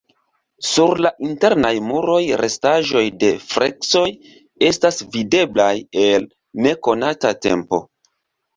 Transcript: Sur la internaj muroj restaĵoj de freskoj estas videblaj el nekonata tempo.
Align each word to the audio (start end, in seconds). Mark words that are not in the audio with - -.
Sur 0.67 1.01
la 1.05 1.09
internaj 1.27 1.73
muroj 1.89 2.21
restaĵoj 2.41 3.03
de 3.25 3.29
freskoj 3.51 4.07
estas 4.73 4.99
videblaj 5.19 5.71
el 6.09 6.29
nekonata 6.67 7.37
tempo. 7.49 7.85